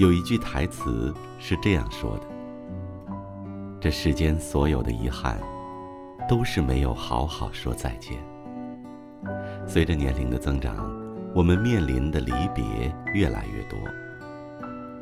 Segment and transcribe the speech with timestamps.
[0.00, 2.22] 有一句台词是这样说的
[3.78, 5.38] ：“这世间所有的遗憾，
[6.26, 8.16] 都是没有好好说再见。”
[9.68, 10.90] 随着年龄的增长，
[11.34, 12.64] 我们面临的离别
[13.12, 13.78] 越来越多，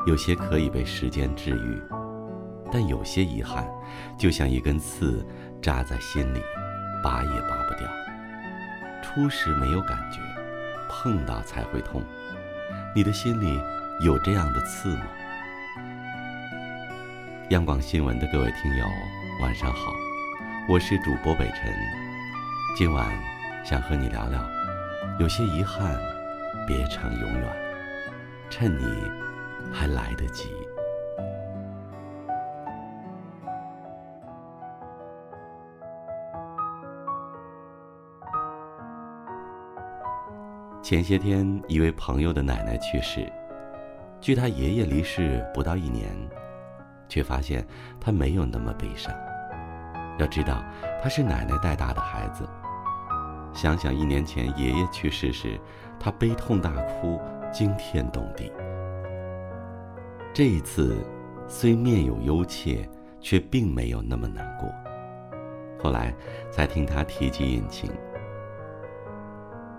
[0.09, 1.80] 有些可以被时间治愈，
[2.73, 3.65] 但有些遗憾，
[4.19, 5.25] 就像一根刺
[5.62, 6.41] 扎在心里，
[7.05, 7.89] 拔也拔不掉。
[9.01, 10.19] 初时没有感觉，
[10.89, 12.03] 碰到才会痛。
[12.96, 13.61] 你的心里
[14.00, 15.07] 有这样的刺吗？
[17.50, 18.86] 央广新闻的各位听友，
[19.40, 19.93] 晚上好，
[20.68, 21.74] 我是主播北辰，
[22.76, 23.11] 今晚
[23.64, 24.40] 想和你聊聊，
[25.18, 25.98] 有些遗憾，
[26.64, 27.57] 别成永远，
[28.48, 28.84] 趁你
[29.72, 30.49] 还来得及。
[40.84, 43.28] 前些天，一位朋友的奶奶去世。
[44.20, 46.11] 距他爷爷离世不到一年，
[47.08, 47.66] 却发现
[48.00, 49.14] 他没有那么悲伤。
[50.19, 50.64] 要知道，
[51.02, 52.48] 他是奶奶带大的孩子。
[53.55, 55.58] 想想一年前爷爷去世时，
[55.98, 57.20] 他悲痛大哭，
[57.52, 58.52] 惊天动地。
[60.34, 60.96] 这一次，
[61.48, 62.89] 虽面有忧切，
[63.20, 64.69] 却并没有那么难过。
[65.80, 66.12] 后来
[66.50, 67.91] 才听他提及隐情。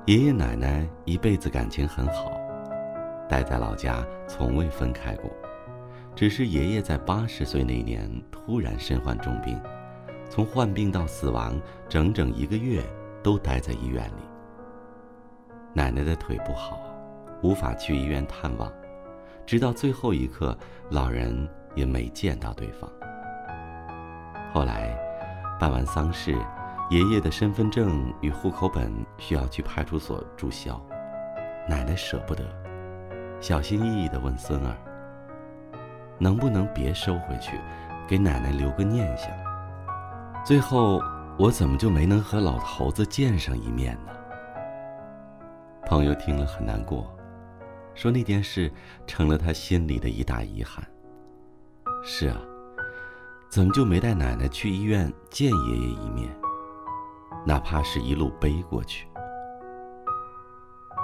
[0.06, 2.39] 爷爷奶奶一辈子感情很好，
[3.30, 5.30] 待在老家从未分开过。
[6.16, 9.58] 只是爷爷在八十岁那年突然身患重病，
[10.30, 11.58] 从患病到死亡
[11.88, 12.84] 整整一个月
[13.24, 14.24] 都待在医院里。
[15.74, 16.82] 奶奶的腿不好，
[17.42, 18.70] 无法去医院探望，
[19.46, 20.58] 直到最后一刻，
[20.90, 22.90] 老人也没见到对方。
[24.52, 24.98] 后来，
[25.60, 26.36] 办完丧事。
[26.90, 30.84] 爷爷的身份证与户口本需要去派出所注销，
[31.68, 32.44] 奶奶舍不得，
[33.42, 34.76] 小心翼翼地问孙儿
[36.20, 37.59] ：“能不能别收回去，
[38.08, 39.30] 给奶奶留个念想？”
[40.45, 41.02] 最后，
[41.38, 44.11] 我怎么就没能和老头子见上一面呢？
[45.86, 47.11] 朋友听了很难过，
[47.95, 48.72] 说那件事
[49.08, 50.86] 成了他心里的一大遗憾。
[52.04, 52.38] 是啊，
[53.50, 56.30] 怎么就没带奶奶去医院见爷爷一面？
[57.45, 59.08] 哪怕是一路背过去，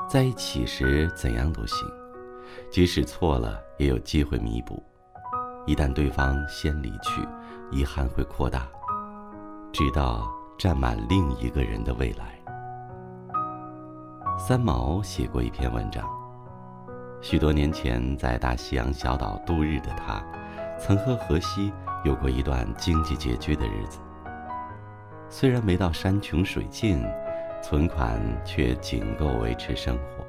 [0.08, 1.88] 在一起时怎样都行，
[2.70, 4.84] 即使错了也有机会弥补。
[5.66, 7.28] 一旦对方先离去，
[7.72, 8.68] 遗憾会扩大，
[9.72, 12.40] 直到占满另一个人的未来。
[14.38, 16.08] 三毛写过一篇文章，
[17.22, 20.24] 许多年前在大西洋小岛度日的他，
[20.78, 21.72] 曾和荷西
[22.04, 24.00] 有过一段经济拮据的日子。
[25.30, 27.02] 虽然没到山穷水尽，
[27.64, 30.25] 存款却仅够维持生活。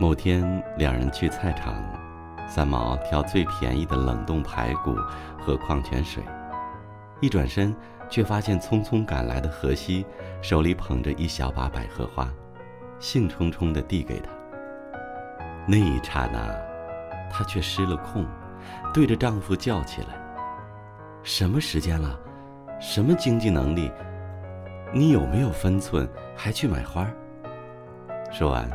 [0.00, 1.74] 某天，两人去菜场，
[2.48, 4.94] 三毛挑最便宜的冷冻排骨
[5.38, 6.24] 和矿泉水，
[7.20, 7.76] 一转身
[8.08, 10.06] 却发现匆匆赶来的荷西
[10.40, 12.26] 手里捧着一小把百合花，
[12.98, 14.30] 兴冲冲地递给他。
[15.66, 16.48] 那一刹那，
[17.30, 18.24] 她却失了控，
[18.94, 20.08] 对着丈夫叫起来
[21.22, 22.18] ：“什么时间了？”
[22.80, 23.92] 什么经济能力？
[24.94, 26.08] 你有没有分寸？
[26.34, 27.06] 还去买花？
[28.32, 28.66] 说完，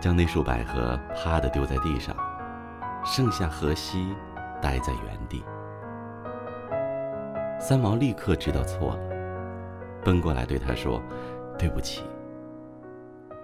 [0.00, 2.14] 将那束百合啪的丢在地上，
[3.04, 4.14] 剩下荷西
[4.60, 5.44] 呆在原地。
[7.58, 9.00] 三毛立刻知道错了，
[10.04, 11.02] 奔过来对他说
[11.58, 12.04] ：“对不起。”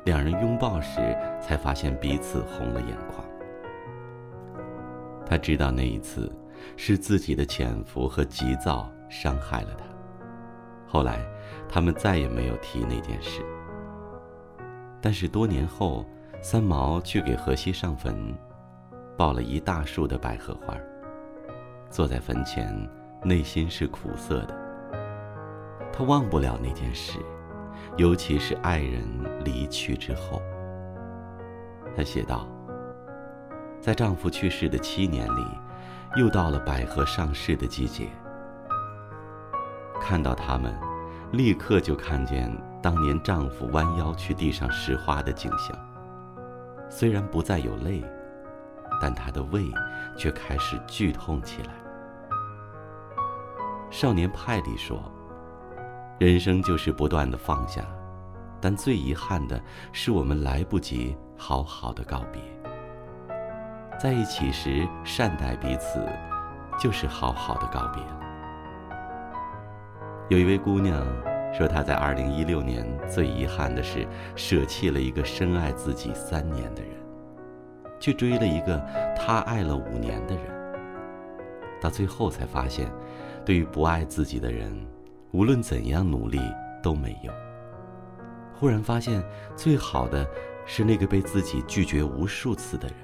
[0.05, 1.01] 两人拥抱时，
[1.41, 3.27] 才发现彼此红了眼眶。
[5.25, 6.31] 他知道那一次
[6.77, 9.85] 是自己的潜伏和急躁伤害了他。
[10.87, 11.21] 后来，
[11.69, 13.43] 他们再也没有提那件事。
[15.01, 16.05] 但是多年后，
[16.45, 18.35] 三毛去给荷西上坟，
[19.17, 20.75] 抱了一大束的百合花。
[21.89, 22.69] 坐在坟前，
[23.23, 24.55] 内心是苦涩的。
[25.93, 27.21] 他忘不了那件事，
[27.97, 29.07] 尤其是爱人
[29.45, 30.43] 离去之后。
[31.97, 32.49] 他写道
[33.81, 35.47] ：“在丈夫去世的七年里，
[36.17, 38.09] 又到了百合上市的季节。”
[40.03, 40.75] 看到他们，
[41.31, 42.53] 立刻就看见
[42.83, 45.92] 当年丈夫弯腰去地上拾花的景象。
[46.95, 48.05] 虽然不再有泪，
[49.01, 49.65] 但她的胃
[50.15, 51.71] 却开始剧痛起来。
[53.91, 55.03] 少年派里说
[56.21, 57.83] ：“人生就是不断的放下，
[58.61, 59.59] 但最遗憾的
[59.91, 62.43] 是我们来不及好好的告别。
[63.99, 66.07] 在一起时善待彼此，
[66.79, 68.21] 就是好好的告别了。”
[70.29, 71.07] 有一位姑娘
[71.53, 76.91] 说，他在2016年最遗憾的是舍弃了一个深爱自己三年的人。
[78.01, 78.79] 去追了一个
[79.15, 80.45] 他爱了五年的人。
[81.81, 82.91] 到最后才发现，
[83.45, 84.73] 对于不爱自己的人，
[85.31, 86.41] 无论怎样努力
[86.83, 87.33] 都没用。
[88.55, 89.23] 忽然发现，
[89.55, 90.27] 最好的
[90.67, 92.97] 是那个被自己拒绝无数次的人。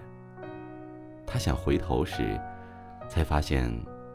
[1.27, 2.41] 他想回头时，
[3.09, 3.73] 才发现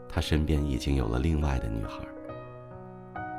[0.08, 2.00] 他身边已经有了另外的女孩。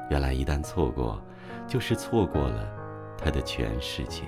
[0.10, 1.22] 原来，一旦错过，
[1.68, 2.68] 就是错过了
[3.18, 4.24] 他的全世界。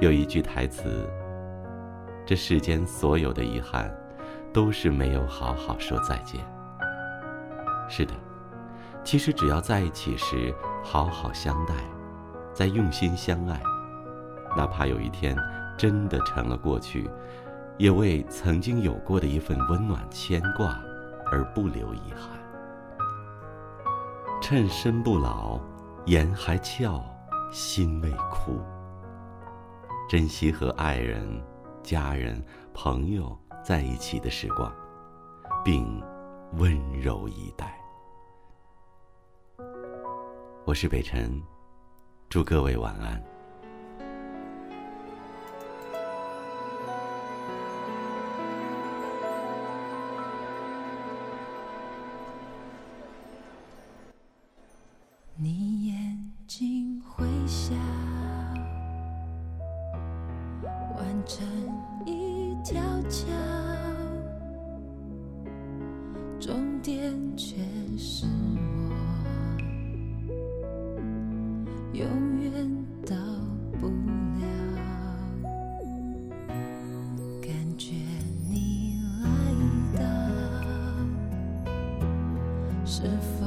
[0.00, 1.08] 有一句台词
[2.26, 3.92] ：“这世间所有的遗憾。”
[4.52, 6.38] 都是没有好好说再见。
[7.88, 8.12] 是的，
[9.02, 11.72] 其实只要在一起时好好相待，
[12.52, 13.58] 再用心相爱，
[14.54, 15.34] 哪怕有一天
[15.78, 17.08] 真的成了过去，
[17.78, 20.78] 也为曾经有过的一份温暖牵挂
[21.30, 22.41] 而不留遗憾。
[24.52, 25.58] 趁身不老，
[26.04, 27.02] 颜还俏，
[27.50, 28.60] 心未枯。
[30.06, 31.42] 珍惜和爱人、
[31.82, 32.44] 家人、
[32.74, 33.34] 朋友。
[33.64, 34.70] 在一起的时光，
[35.64, 36.02] 并
[36.58, 37.80] 温柔以待。
[40.66, 41.42] 我是北辰，
[42.28, 43.24] 祝各位晚安。
[63.12, 63.26] 条桥。
[66.40, 67.56] 终点却
[67.98, 68.24] 是
[68.88, 68.94] 我，
[71.92, 72.06] 永
[72.40, 72.50] 远
[73.06, 73.14] 到
[73.78, 74.46] 不了。
[77.42, 77.92] 感觉
[78.50, 79.28] 你来
[80.00, 80.02] 到，
[82.86, 83.02] 是
[83.38, 83.46] 否